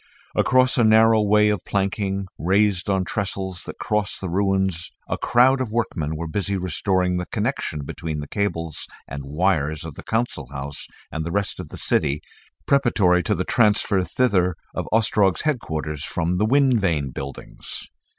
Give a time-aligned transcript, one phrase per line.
[0.33, 5.61] Across a narrow way of planking raised on trestles that crossed the ruins a crowd
[5.61, 10.47] of workmen were busy restoring the connection between the cables and wires of the Council
[10.49, 12.19] House and the rest of the city,
[12.65, 17.87] preparatory to the transfer thither of Ostrog's headquarters from the Wind Vane buildings.